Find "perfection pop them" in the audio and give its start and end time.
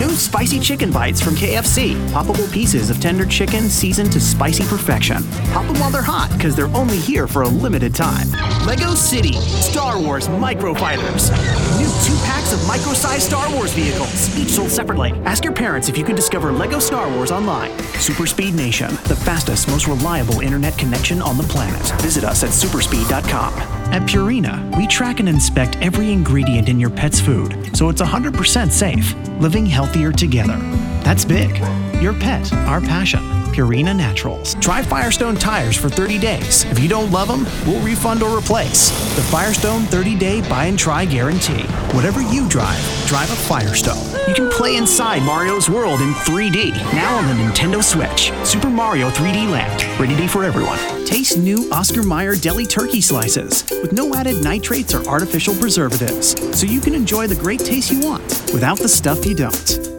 4.64-5.78